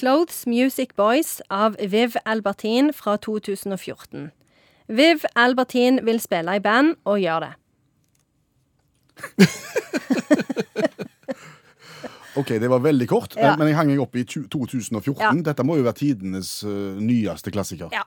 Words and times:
Clothes 0.00 0.46
Music 0.46 0.96
Boys 0.96 1.42
av 1.50 1.76
Viv 1.76 2.14
Albertin 2.24 2.88
fra 2.96 3.18
2014. 3.20 4.30
Viv 4.88 5.26
Albertin 5.36 6.00
vil 6.06 6.20
spille 6.24 6.54
i 6.56 6.62
band, 6.64 6.94
og 7.04 7.20
gjør 7.20 7.44
det. 7.44 7.52
Ok, 12.38 12.54
det 12.62 12.68
var 12.70 12.78
veldig 12.80 13.08
kort, 13.10 13.34
Ja. 13.36 13.56
men, 13.58 13.66
jeg 13.68 13.76
hang 13.76 13.88
meg 13.90 14.00
opp 14.00 14.14
i 14.16 14.22
2014. 14.24 15.18
Ja. 15.20 15.32
Dette 15.50 15.64
må 15.66 15.76
jo 15.76 15.82
være 15.82 15.98
tidenes 15.98 16.62
uh, 16.64 16.96
nyeste 16.96 17.50
klassiker. 17.50 17.90
Ja. 17.92 18.04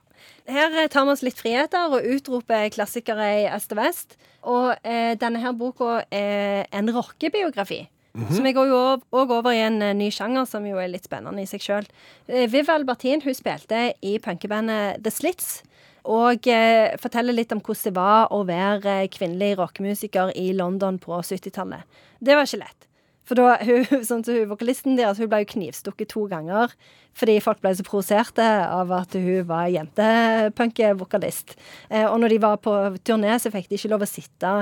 Her 0.47 0.71
eh, 0.79 0.87
tar 0.89 1.03
vi 1.05 1.11
oss 1.11 1.21
litt 1.27 1.37
friheter 1.37 1.91
og 1.91 2.07
utroper 2.07 2.69
klassikere 2.73 3.27
i 3.43 3.49
øst 3.51 3.75
og 3.75 3.81
vest. 3.83 4.15
Og 4.47 4.71
uh, 4.79 5.13
denne 5.19 5.43
her 5.43 5.51
boka 5.51 6.05
er 6.09 6.65
en 6.71 6.89
rockebiografi. 6.95 7.83
Så 8.13 8.43
vi 8.45 8.53
går 8.53 8.67
jo 8.69 8.79
òg 9.17 9.31
over 9.33 9.55
i 9.55 9.61
en 9.65 9.81
eh, 9.81 9.95
ny 9.97 10.11
sjanger 10.13 10.45
som 10.45 10.65
jo 10.69 10.77
er 10.77 10.91
litt 10.91 11.07
spennende 11.07 11.41
i 11.41 11.49
seg 11.49 11.63
sjøl. 11.65 11.87
Eh, 12.29 12.45
Viv 12.51 12.69
Albertin 12.69 13.23
hun 13.25 13.33
spilte 13.33 13.87
i 14.05 14.19
punkebandet 14.21 15.01
The 15.01 15.13
Slits. 15.13 15.63
Og 16.03 16.45
eh, 16.51 16.93
forteller 17.01 17.33
litt 17.33 17.53
om 17.55 17.61
hvordan 17.63 17.87
det 17.87 17.95
var 17.97 18.33
å 18.35 18.43
være 18.45 18.97
eh, 19.05 19.09
kvinnelig 19.09 19.55
rockemusiker 19.57 20.33
i 20.37 20.51
London 20.53 20.99
på 21.01 21.23
70-tallet. 21.23 21.87
Det 22.21 22.37
var 22.37 22.45
ikke 22.45 22.61
lett. 22.61 22.89
For 23.27 23.39
da, 23.39 23.55
hun, 23.67 24.03
sånn 24.05 24.25
hun, 24.27 24.43
vokalisten 24.51 24.99
deres 24.99 25.21
hun 25.21 25.31
ble 25.31 25.43
jo 25.43 25.53
knivstukket 25.55 26.13
to 26.13 26.27
ganger 26.31 26.75
fordi 27.13 27.35
folk 27.45 27.59
ble 27.61 27.69
så 27.77 27.83
provoserte 27.85 28.45
av 28.65 28.89
at 28.95 29.13
hun 29.13 29.45
var 29.45 29.67
jentepunkevokalist. 29.69 31.53
Eh, 31.91 32.07
og 32.07 32.17
når 32.23 32.33
de 32.33 32.39
var 32.41 32.57
på 32.63 32.73
turné, 33.05 33.35
så 33.37 33.51
fikk 33.53 33.69
de 33.69 33.77
ikke 33.77 33.91
lov 33.91 34.05
å 34.05 34.09
sitte 34.09 34.53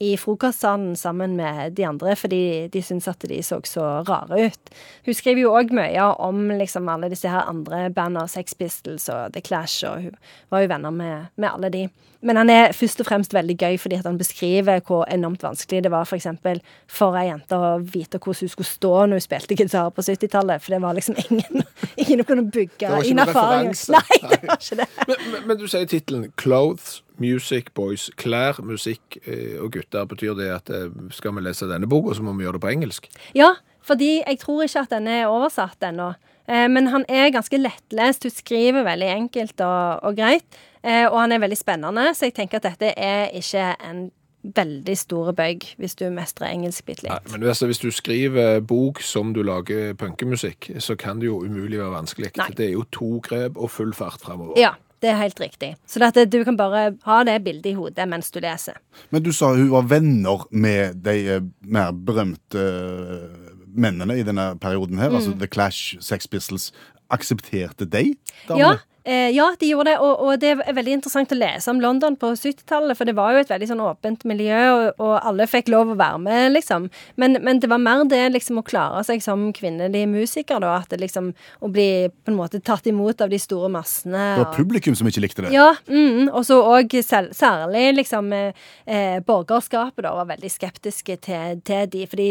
i 0.00 0.14
frokostsalen 0.16 0.94
sammen 0.96 1.34
med 1.36 1.74
de 1.76 1.84
andre 1.84 2.14
fordi 2.16 2.40
de 2.72 2.80
syntes 2.80 3.10
at 3.12 3.28
de 3.28 3.42
så 3.44 3.60
så 3.68 3.84
rare 4.08 4.48
ut. 4.48 4.74
Hun 5.04 5.16
skriver 5.16 5.42
jo 5.42 5.54
òg 5.58 5.74
mye 5.76 6.08
om 6.24 6.46
liksom 6.56 6.88
alle 6.88 7.10
disse 7.12 7.28
her 7.28 7.44
andre 7.44 7.88
bandene, 7.92 8.24
Sex 8.30 8.56
Pistols 8.56 9.10
og 9.12 9.34
The 9.34 9.42
Clash, 9.44 9.84
og 9.84 10.06
hun 10.06 10.14
var 10.48 10.64
jo 10.64 10.70
venner 10.72 10.94
med, 10.94 11.32
med 11.36 11.50
alle 11.50 11.72
de. 11.74 11.88
Men 12.24 12.40
han 12.40 12.50
er 12.50 12.72
først 12.74 13.02
og 13.02 13.06
fremst 13.10 13.34
veldig 13.34 13.54
gøy 13.58 13.76
fordi 13.78 13.98
han 14.00 14.16
beskriver 14.18 14.80
hvor 14.86 15.04
enormt 15.12 15.44
vanskelig 15.44 15.84
det 15.84 15.92
var 15.92 16.08
for 16.08 16.16
eksempel 16.16 16.62
for 16.90 17.18
ei 17.18 17.28
jente 17.28 17.58
å 17.58 17.76
vite 17.82 18.07
hvordan 18.16 18.46
hun 18.46 18.48
skulle 18.48 18.68
stå 18.68 18.92
når 19.06 19.20
hun 19.20 19.24
spilte 19.24 19.56
gitar 19.58 19.90
på 19.92 20.04
70-tallet. 20.06 20.62
For 20.62 20.74
det 20.74 20.80
var 20.82 20.96
liksom 20.96 21.18
ingen, 21.28 21.66
ingen 22.02 22.22
å 22.22 22.26
kunne 22.28 22.46
bygge 22.48 23.02
inn 23.04 23.20
erfaring. 23.20 23.74
Nei, 23.92 24.20
det 24.22 24.40
var 24.46 24.56
ikke 24.56 24.80
det. 24.80 24.88
Men, 25.04 25.26
men, 25.32 25.44
men 25.50 25.60
du 25.60 25.66
sier 25.68 25.84
tittelen 25.90 26.32
'Clothes 26.40 27.02
Music 27.18 27.72
Boys'. 27.74 28.08
Klær, 28.16 28.62
musikk 28.64 29.18
eh, 29.26 29.58
og 29.60 29.72
gutter. 29.74 30.06
Betyr 30.08 30.36
det 30.38 30.48
at 30.54 30.72
eh, 30.72 30.88
skal 31.14 31.34
vi 31.36 31.44
lese 31.44 31.68
denne 31.70 31.90
boka, 31.90 32.14
så 32.14 32.24
må 32.24 32.36
vi 32.38 32.46
gjøre 32.46 32.58
det 32.58 32.64
på 32.64 32.72
engelsk? 32.72 33.10
Ja, 33.36 33.54
fordi 33.84 34.18
jeg 34.22 34.40
tror 34.40 34.64
ikke 34.64 34.86
at 34.86 34.94
den 34.94 35.10
er 35.10 35.28
oversatt 35.32 35.82
ennå. 35.90 36.12
Eh, 36.48 36.68
men 36.70 36.92
han 36.94 37.04
er 37.08 37.32
ganske 37.34 37.60
lettlest. 37.60 38.24
Hun 38.24 38.34
skriver 38.34 38.86
veldig 38.86 39.10
enkelt 39.16 39.60
og, 39.66 40.06
og 40.08 40.18
greit. 40.18 40.64
Og 40.88 41.16
han 41.18 41.34
er 41.34 41.40
veldig 41.42 41.56
spennende, 41.58 42.04
så 42.14 42.28
jeg 42.28 42.36
tenker 42.36 42.60
at 42.60 42.68
dette 42.68 42.92
er 42.94 43.32
ikke 43.36 43.64
en 43.84 44.04
veldig 44.44 44.94
store 44.98 45.32
bøyg 45.34 45.64
hvis 45.78 45.94
du 45.98 46.04
mestrer 46.14 46.52
engelsk 46.54 46.84
bitte 46.86 47.08
Nei, 47.08 47.18
litt. 47.18 47.32
men 47.32 47.42
altså, 47.50 47.66
hvis 47.66 47.80
du 47.82 47.90
skriver 47.90 48.60
bok 48.60 49.00
som 49.02 49.32
du 49.34 49.42
lager 49.42 49.94
punkemusikk, 49.98 50.70
så 50.78 50.96
kan 50.96 51.18
det 51.20 51.26
jo 51.26 51.40
umulig 51.44 51.78
være 51.80 51.90
vanskelig. 51.96 52.30
Nei. 52.38 52.50
Det 52.56 52.66
er 52.68 52.72
jo 52.76 52.84
to 52.94 53.18
grep 53.24 53.56
og 53.58 53.70
full 53.70 53.92
fart 53.92 54.20
fremover. 54.22 54.54
Ja, 54.60 54.74
det 55.02 55.10
er 55.10 55.18
helt 55.20 55.40
riktig. 55.40 55.72
Så 55.86 55.98
dette, 56.02 56.24
du 56.30 56.40
kan 56.44 56.56
bare 56.56 56.92
ha 57.04 57.18
det 57.26 57.36
bildet 57.44 57.72
i 57.72 57.74
hodet 57.78 58.06
mens 58.08 58.30
du 58.34 58.40
leser. 58.42 58.78
Men 59.10 59.22
du 59.26 59.32
sa 59.32 59.52
hun 59.54 59.70
var 59.70 59.82
venner 59.90 60.46
med 60.50 61.02
de 61.04 61.16
eh, 61.36 61.40
mer 61.62 61.92
berømte 61.92 62.58
eh, 62.62 63.52
mennene 63.78 64.16
i 64.18 64.24
denne 64.26 64.52
perioden 64.58 64.98
her, 64.98 65.10
Mm. 65.10 65.16
altså 65.20 65.34
The 65.38 65.46
Clash, 65.46 65.96
Sex 66.00 66.26
Pistols. 66.30 66.72
Aksepterte 67.10 67.86
de 67.88 68.14
damene? 68.48 68.58
Ja, 68.58 68.76
eh, 69.08 69.30
ja, 69.34 69.48
de 69.58 69.70
gjorde 69.72 69.92
det. 69.92 69.96
Og, 70.04 70.24
og 70.26 70.40
det 70.42 70.52
er 70.54 70.76
veldig 70.76 70.98
interessant 70.98 71.32
å 71.32 71.38
lese 71.38 71.72
om 71.72 71.80
London 71.82 72.16
på 72.20 72.32
70-tallet, 72.36 72.98
for 72.98 73.08
det 73.08 73.16
var 73.18 73.34
jo 73.34 73.42
et 73.42 73.52
veldig 73.52 73.70
sånn 73.70 73.82
åpent 73.84 74.26
miljø, 74.28 74.58
og, 74.74 75.02
og 75.02 75.14
alle 75.18 75.48
fikk 75.50 75.70
lov 75.72 75.94
å 75.94 75.98
være 75.98 76.20
med, 76.24 76.52
liksom. 76.56 76.88
Men, 77.20 77.38
men 77.44 77.62
det 77.62 77.70
var 77.72 77.82
mer 77.82 78.04
det 78.08 78.22
liksom 78.34 78.60
å 78.60 78.66
klare 78.66 79.02
seg 79.08 79.24
som 79.24 79.48
kvinnelig 79.56 80.04
musiker, 80.10 80.60
da. 80.64 80.76
At 80.82 80.92
det 80.92 81.00
liksom 81.02 81.32
Å 81.64 81.68
bli 81.72 81.88
på 82.08 82.30
en 82.32 82.36
måte 82.38 82.60
tatt 82.64 82.86
imot 82.86 83.20
av 83.24 83.30
de 83.32 83.38
store 83.40 83.68
massene. 83.72 84.18
Det 84.36 84.42
var 84.44 84.52
og- 84.52 84.56
publikum 84.58 84.96
som 84.96 85.08
ikke 85.08 85.22
likte 85.24 85.44
det. 85.44 85.52
Ja, 85.54 85.72
mm, 85.88 86.28
og 86.32 86.44
så 86.46 86.60
òg 86.62 86.94
særlig 87.02 87.84
liksom 87.96 88.32
eh, 88.32 88.52
eh, 88.86 89.18
borgerskapet 89.24 90.04
da 90.04 90.14
var 90.14 90.28
veldig 90.30 90.50
skeptiske 90.52 91.18
til, 91.24 91.60
til 91.66 91.86
de, 91.92 92.04
for 92.06 92.20
de 92.20 92.28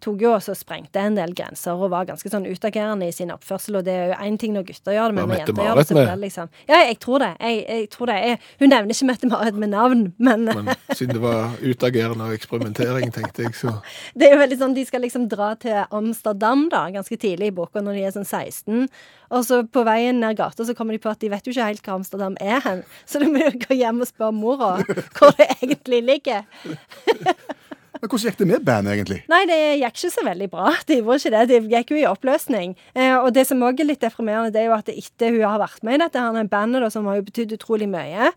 tok 0.00 0.22
jo 0.24 0.32
også 0.34 0.54
og 0.54 0.58
sprengte 0.60 1.02
en 1.02 1.16
del 1.18 1.34
grenser 1.36 1.76
og 1.76 1.90
var 1.92 2.08
ganske 2.08 2.30
sånn 2.32 2.48
utagerende 2.48 3.08
i 3.08 3.14
sin 3.14 3.32
oppførsel, 3.34 3.80
og 3.80 3.86
det 3.86 3.94
er 3.96 4.12
jo 4.12 4.18
én 4.24 4.38
ting 4.40 4.54
når 4.56 4.66
gutter 4.70 4.96
gjør 4.96 5.12
det, 5.12 5.16
men 5.18 5.28
når 5.28 5.42
jenter 5.42 5.66
gjør 5.68 5.80
det, 5.80 6.19
Liksom 6.20 6.50
Ja, 6.68 6.82
jeg 6.86 6.98
tror 7.02 7.22
det. 7.24 7.30
Jeg, 7.40 7.64
jeg 7.68 7.90
tror 7.94 8.10
det. 8.10 8.16
Jeg, 8.24 8.40
hun 8.60 8.72
nevner 8.72 8.94
ikke 8.94 9.08
Mette-Marit 9.10 9.60
med 9.60 9.72
navn, 9.74 10.02
men, 10.18 10.48
Men 10.50 10.72
siden 10.92 11.14
det 11.16 11.22
var 11.22 11.56
utagerende 11.62 12.28
og 12.28 12.36
eksperimentering, 12.36 13.12
tenkte 13.14 13.46
jeg, 13.46 13.54
så 13.58 13.76
det 14.18 14.28
er 14.28 14.36
jo 14.36 14.42
veldig 14.42 14.60
sånn 14.60 14.76
de 14.76 14.84
skal 14.88 15.04
liksom 15.06 15.28
dra 15.32 15.52
til 15.60 15.80
Amsterdam 15.88 16.68
da, 16.72 16.86
ganske 16.94 17.18
tidlig 17.20 17.50
i 17.50 17.56
boka, 17.56 17.82
når 17.84 17.98
de 17.98 18.04
er 18.08 18.16
sånn 18.16 18.28
16. 18.28 18.88
Og 19.30 19.46
så 19.46 19.62
på 19.62 19.84
veien 19.86 20.18
ned 20.22 20.38
gata 20.40 20.66
så 20.66 20.74
kommer 20.74 20.96
de 20.96 21.02
på 21.02 21.10
at 21.12 21.20
de 21.22 21.30
vet 21.30 21.46
jo 21.46 21.54
ikke 21.54 21.68
helt 21.68 21.86
hva 21.86 22.00
Amsterdam 22.00 22.36
er 22.42 22.58
hen. 22.64 22.82
Så 23.06 23.22
de 23.22 23.30
må 23.30 23.44
jo 23.44 23.54
gå 23.62 23.78
hjem 23.78 24.02
og 24.02 24.10
spørre 24.10 24.34
mora 24.34 24.72
hvor 25.16 25.34
det 25.38 25.48
egentlig 25.60 26.02
ligger. 26.08 26.46
Men 28.00 28.08
hvordan 28.08 28.30
gikk 28.30 28.38
det 28.40 28.48
med 28.48 28.64
bandet, 28.64 28.94
egentlig? 28.96 29.20
Nei, 29.28 29.40
det 29.50 29.58
gikk 29.82 29.96
ikke 29.98 30.10
så 30.14 30.22
veldig 30.24 30.46
bra. 30.52 30.70
Det 30.88 30.96
gjorde 31.00 31.18
ikke 31.20 31.32
det. 31.34 31.42
Det 31.50 31.58
gikk 31.74 31.90
jo 31.92 31.98
i 32.00 32.06
oppløsning. 32.08 32.76
Eh, 32.96 33.16
og 33.18 33.32
det 33.36 33.44
som 33.48 33.60
òg 33.66 33.82
er 33.82 33.90
litt 33.90 34.00
deprimerende, 34.00 34.52
det 34.54 34.62
er 34.62 34.70
jo 34.70 34.76
at 34.78 34.88
etter 34.92 35.34
hun 35.34 35.44
har 35.44 35.60
vært 35.60 35.82
med 35.84 35.98
i 35.98 36.02
dette 36.04 36.22
her 36.24 36.48
bandet, 36.48 36.80
da, 36.84 36.88
som 36.92 37.08
har 37.10 37.20
jo 37.20 37.26
betydd 37.28 37.52
utrolig 37.58 37.88
mye 37.92 38.30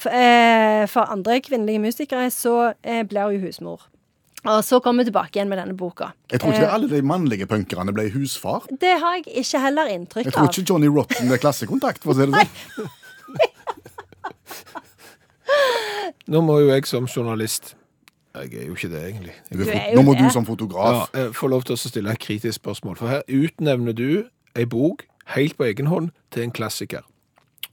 for, 0.00 0.12
eh, 0.12 0.84
for 0.92 1.08
andre 1.12 1.40
kvinnelige 1.40 1.80
musikere, 1.80 2.28
så 2.34 2.74
eh, 2.84 3.02
blir 3.08 3.32
hun 3.32 3.40
husmor. 3.46 3.88
Og 4.48 4.62
så 4.64 4.80
kommer 4.80 5.04
vi 5.04 5.10
tilbake 5.10 5.36
igjen 5.36 5.48
med 5.52 5.58
denne 5.60 5.76
boka. 5.76 6.12
Jeg 6.32 6.40
tror 6.40 6.54
ikke 6.54 6.68
Eh, 6.68 6.74
alle 6.74 6.88
de 6.88 7.02
mannlige 7.04 7.46
punkerne 7.48 7.92
ble 7.92 8.08
husfar. 8.12 8.64
det 8.80 9.00
har 9.00 9.18
jeg 9.18 9.24
ikke 9.44 9.60
heller 9.60 9.86
inntrykk 9.92 10.26
av. 10.26 10.28
Jeg 10.28 10.32
tror 10.32 10.48
ikke 10.48 10.68
Johnny 10.68 10.88
Rotten 10.88 11.32
er 11.32 11.36
klassekontakt, 11.36 12.02
for 12.02 12.12
å 12.12 12.16
si 12.16 12.24
det 12.24 12.48
sånn. 12.76 12.88
Nå 16.30 16.40
må 16.46 16.60
jo 16.62 16.70
jeg 16.70 16.86
som 16.86 17.06
journalist 17.06 17.74
Jeg 18.40 18.54
er 18.62 18.66
jo 18.66 18.74
ikke 18.74 18.88
det, 18.90 19.02
egentlig. 19.08 19.34
Jeg 19.50 19.58
Du 19.58 19.62
er 19.62 19.64
Du 19.64 19.70
er 19.70 19.90
jo 19.92 19.96
Nå 19.96 20.02
må 20.02 20.14
det. 20.14 20.24
du 20.24 20.30
som 20.30 20.46
fotograf 20.46 21.08
Ja, 21.14 21.22
jeg 21.22 21.34
får 21.34 21.48
lov 21.48 21.62
til 21.68 21.74
å 21.74 21.76
stille 21.76 22.10
et 22.10 22.18
kritisk 22.18 22.54
spørsmål. 22.60 22.96
For 22.96 23.08
her 23.08 23.22
utnevner 23.28 23.92
du 23.92 24.24
ei 24.56 24.64
bok 24.64 25.04
helt 25.36 25.56
på 25.56 25.64
egen 25.68 25.86
hånd 25.86 26.10
til 26.32 26.42
en 26.42 26.50
klassiker. 26.50 27.04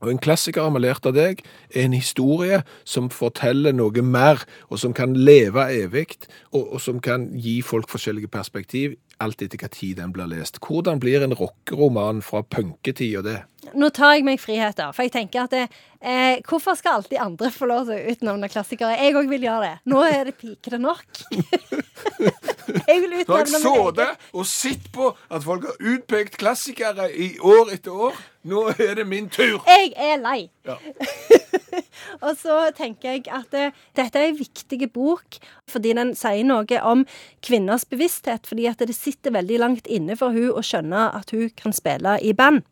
Og 0.04 0.12
en 0.12 0.22
klassiker 0.22 0.70
vi 0.76 0.84
lært 0.84 1.08
av 1.10 1.16
deg, 1.18 1.42
er 1.74 1.88
en 1.88 1.98
historie 1.98 2.62
som 2.86 3.10
forteller 3.14 3.74
noe 3.74 4.04
mer, 4.06 4.44
og 4.70 4.82
som 4.82 4.94
kan 4.94 5.16
leve 5.18 5.66
evig, 5.74 6.20
og, 6.54 6.64
og 6.78 6.82
som 6.84 7.02
kan 7.04 7.32
gi 7.34 7.60
folk 7.66 7.90
forskjellige 7.90 8.30
perspektiv, 8.32 8.98
alt 9.24 9.42
etter 9.42 9.58
hva 9.58 9.70
tid 9.74 9.98
den 9.98 10.14
blir 10.14 10.30
lest. 10.30 10.60
Hvordan 10.62 11.02
blir 11.02 11.24
en 11.26 11.34
rockeroman 11.34 12.22
fra 12.26 12.44
punketid 12.46 13.18
og 13.18 13.26
det? 13.26 13.40
Nå 13.74 13.90
tar 13.96 14.14
jeg 14.16 14.26
meg 14.28 14.40
friheter, 14.40 14.94
for 14.96 15.08
jeg 15.08 15.16
tenker 15.16 15.48
at 15.48 15.56
det, 15.56 15.64
eh, 16.00 16.38
hvorfor 16.48 16.78
skal 16.78 17.00
alltid 17.00 17.18
andre 17.24 17.50
få 17.52 17.68
lov 17.68 17.90
til 17.90 17.98
å 17.98 18.14
utnevne 18.14 18.52
klassikere? 18.54 19.00
Jeg 19.02 19.18
òg 19.18 19.32
vil 19.34 19.48
gjøre 19.50 19.66
det. 19.66 19.76
Nå 19.90 20.04
er 20.06 20.30
det 20.30 20.38
pikete 20.38 20.80
nok. 20.80 21.04
jeg 22.68 23.02
vil 23.04 23.14
Så 23.18 23.24
utnevne 23.24 23.60
min 23.64 24.00
egen. 24.00 24.16
og 24.34 24.46
sett 24.50 24.92
på 24.94 25.12
at 25.30 25.44
folk 25.44 25.68
har 25.70 25.94
utpekt 25.94 26.38
klassikere 26.38 27.10
i 27.12 27.38
år 27.40 27.74
etter 27.78 27.92
år. 28.08 28.20
Nå 28.48 28.68
er 28.80 28.94
det 29.00 29.08
min 29.08 29.28
tur! 29.30 29.60
Jeg 29.68 29.94
er 29.96 30.20
lei. 30.22 30.50
Ja. 30.68 30.78
Og 32.26 32.38
så 32.40 32.56
tenker 32.78 33.18
jeg 33.18 33.26
at 33.34 33.50
det, 33.52 33.66
dette 33.98 34.20
er 34.22 34.32
en 34.32 34.40
viktig 34.40 34.88
bok 34.94 35.38
fordi 35.68 35.92
den 35.98 36.14
sier 36.16 36.46
noe 36.48 36.80
om 36.88 37.04
kvinners 37.44 37.84
bevissthet. 37.90 38.48
Fordi 38.48 38.70
at 38.72 38.80
det 38.80 38.96
sitter 38.96 39.36
veldig 39.36 39.60
langt 39.60 39.90
inne 39.92 40.16
for 40.20 40.36
hun 40.36 40.56
å 40.56 40.64
skjønne 40.64 41.10
at 41.18 41.34
hun 41.36 41.50
kan 41.60 41.76
spille 41.76 42.18
i 42.24 42.34
band. 42.38 42.64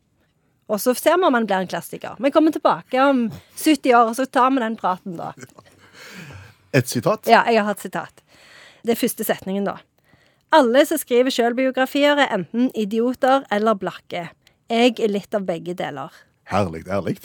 Og 0.66 0.80
så 0.82 0.96
ser 0.98 1.20
vi 1.20 1.28
om 1.28 1.36
han 1.36 1.46
blir 1.46 1.62
en 1.62 1.70
klassiker. 1.70 2.16
Vi 2.18 2.32
kommer 2.34 2.54
tilbake 2.54 3.02
om 3.04 3.28
70 3.54 3.92
år, 3.94 4.08
og 4.10 4.16
så 4.18 4.26
tar 4.26 4.50
vi 4.50 4.64
den 4.64 4.78
praten 4.80 5.14
da. 5.18 5.30
Et 6.74 6.88
sitat. 6.90 7.28
Ja, 7.30 7.44
jeg 7.46 7.62
har 7.62 7.70
hatt 7.70 7.84
sitat. 7.84 8.24
Det 8.86 8.94
er 8.94 9.00
første 9.00 9.26
setningen, 9.26 9.66
da. 9.66 9.80
Alle 10.54 10.84
som 10.86 11.00
skriver 11.00 11.34
sjølbiografier, 11.34 12.20
er 12.22 12.30
enten 12.36 12.68
idioter 12.78 13.42
eller 13.50 13.74
blakke. 13.74 14.28
Jeg 14.70 14.94
er 15.02 15.10
litt 15.10 15.34
av 15.34 15.42
begge 15.48 15.74
deler. 15.74 16.14
Herlig, 16.46 16.84
ærlig. 16.86 17.16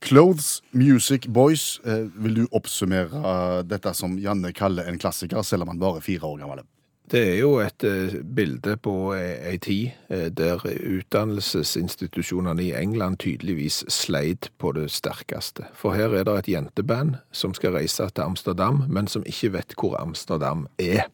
Clothes 0.00 0.62
Music 0.72 1.26
Boys. 1.28 1.80
Eh, 1.84 2.06
vil 2.16 2.40
du 2.40 2.42
oppsummere 2.56 3.62
dette 3.68 3.92
som 3.96 4.16
Janne 4.20 4.54
kaller 4.56 4.88
en 4.88 5.00
klassiker, 5.00 5.42
selv 5.44 5.66
om 5.66 5.74
han 5.74 5.82
bare 5.82 6.00
er 6.00 6.06
fire 6.06 6.24
år 6.24 6.40
gammel? 6.40 6.64
Det 7.10 7.20
er 7.24 7.38
jo 7.38 7.54
et 7.64 7.84
eh, 7.88 8.18
bilde 8.36 8.74
på 8.84 9.14
ei, 9.16 9.54
tid 9.64 9.94
eh, 10.12 10.26
der 10.28 10.60
utdannelsesinstitusjonene 10.66 12.66
i 12.66 12.74
England 12.76 13.16
tydeligvis 13.24 13.78
sleit 13.88 14.50
på 14.60 14.74
det 14.76 14.90
sterkeste. 14.92 15.64
For 15.72 15.96
her 15.96 16.12
er 16.12 16.26
det 16.28 16.34
et 16.38 16.50
jenteband 16.52 17.14
som 17.32 17.54
skal 17.56 17.72
reise 17.78 18.10
til 18.12 18.26
Amsterdam, 18.26 18.82
men 18.88 19.08
som 19.08 19.24
ikke 19.24 19.52
vet 19.54 19.72
hvor 19.80 19.96
Amsterdam 19.96 20.66
er. 20.78 21.08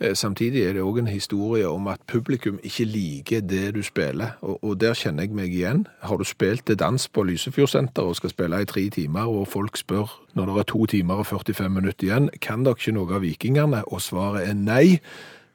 Eh, 0.00 0.14
Samtidig 0.14 0.66
er 0.66 0.76
det 0.76 0.84
òg 0.84 1.00
en 1.00 1.08
historie 1.08 1.68
om 1.68 1.88
at 1.88 2.04
publikum 2.06 2.60
ikke 2.62 2.84
liker 2.84 3.40
det 3.40 3.74
du 3.74 3.82
spiller, 3.82 4.36
og 4.42 4.80
der 4.80 4.94
kjenner 4.94 5.24
jeg 5.24 5.32
meg 5.32 5.54
igjen. 5.54 5.86
Har 6.02 6.20
du 6.20 6.24
spilt 6.28 6.66
til 6.66 6.76
dans 6.76 7.08
på 7.08 7.22
Lysefjordsenteret 7.22 8.04
og 8.04 8.16
skal 8.20 8.36
spille 8.36 8.62
i 8.62 8.68
tre 8.68 8.88
timer, 8.92 9.24
og 9.24 9.48
folk 9.48 9.80
spør 9.80 10.12
når 10.34 10.46
det 10.46 10.58
er 10.58 10.62
to 10.62 10.86
timer 10.86 11.14
og 11.14 11.26
45 11.26 11.68
minutter 11.68 12.06
igjen, 12.06 12.30
kan 12.40 12.64
dere 12.64 12.76
ikke 12.76 12.94
noe 12.94 13.16
av 13.16 13.24
Vikingene, 13.24 13.82
og 13.88 14.02
svaret 14.04 14.48
er 14.48 14.54
nei, 14.54 15.00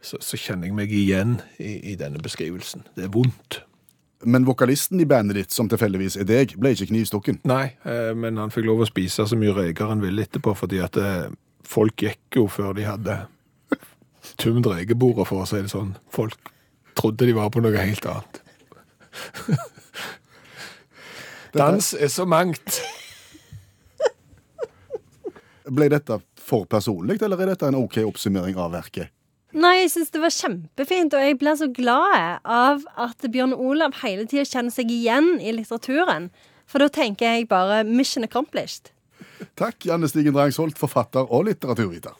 så, 0.03 0.19
så 0.21 0.39
kjenner 0.39 0.67
jeg 0.67 0.75
meg 0.77 0.91
igjen 0.93 1.37
i, 1.57 1.93
i 1.93 1.95
denne 1.99 2.21
beskrivelsen. 2.23 2.83
Det 2.97 3.07
er 3.07 3.13
vondt. 3.13 3.61
Men 4.23 4.45
vokalisten 4.47 5.01
i 5.03 5.07
bandet 5.07 5.35
ditt, 5.39 5.51
som 5.55 5.67
tilfeldigvis 5.71 6.17
er 6.21 6.27
deg, 6.27 6.55
ble 6.59 6.71
ikke 6.75 6.89
knivstukken. 6.91 7.41
Nei, 7.49 7.73
eh, 7.87 8.11
men 8.15 8.39
han 8.39 8.53
fikk 8.53 8.67
lov 8.69 8.83
å 8.83 8.87
spise 8.87 9.25
så 9.27 9.39
mye 9.39 9.55
reker 9.55 9.91
han 9.91 10.03
ville 10.03 10.23
etterpå, 10.23 10.55
fordi 10.59 10.79
at 10.83 10.99
eh, 10.99 11.27
folk 11.67 12.05
gikk 12.05 12.39
jo 12.39 12.47
før 12.51 12.75
de 12.77 12.87
hadde 12.87 13.17
tømt 14.39 14.67
rekebordet, 14.71 15.27
for 15.27 15.43
å 15.43 15.47
si 15.47 15.59
det 15.59 15.71
sånn. 15.71 15.95
Folk 16.13 16.51
trodde 16.99 17.27
de 17.27 17.35
var 17.35 17.51
på 17.51 17.63
noe 17.63 17.75
helt 17.75 18.07
annet. 18.07 18.43
Dans 21.53 21.89
er 21.93 22.09
så 22.09 22.25
mangt. 22.25 22.79
Ble 25.63 25.89
dette 25.91 26.17
for 26.43 26.67
personlig, 26.69 27.19
eller 27.23 27.43
er 27.43 27.53
dette 27.53 27.67
en 27.69 27.77
OK 27.79 27.99
oppsummering 28.03 28.57
av 28.59 28.73
verket? 28.73 29.11
Nei, 29.53 29.83
jeg 29.83 29.91
syns 29.93 30.09
det 30.13 30.21
var 30.23 30.33
kjempefint, 30.33 31.13
og 31.13 31.21
jeg 31.21 31.37
blir 31.37 31.57
så 31.59 31.67
glad 31.69 32.41
av 32.41 32.81
at 32.97 33.27
Bjørn 33.29 33.53
Olav 33.53 33.99
hele 34.01 34.25
tida 34.29 34.47
kjenner 34.49 34.73
seg 34.73 34.89
igjen 34.89 35.35
i 35.37 35.53
litteraturen. 35.53 36.31
For 36.65 36.81
da 36.81 36.89
tenker 36.89 37.35
jeg 37.37 37.49
bare 37.51 37.83
mission 37.85 38.25
accomplished. 38.25 38.89
Takk, 39.59 39.85
Janne 39.85 40.09
Stigen 40.09 40.33
Drangsholt, 40.33 40.79
forfatter 40.79 41.29
og 41.29 41.45
litteraturviter. 41.51 42.17